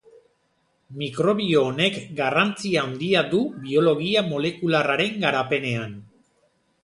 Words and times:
Mikrobio 1.01 1.59
honek 1.71 1.99
garrantzia 2.19 2.85
handia 2.85 3.21
izan 3.29 3.31
du 3.35 3.41
biologia 3.67 4.23
molekularraren 4.31 5.23
garapenean. 5.27 5.93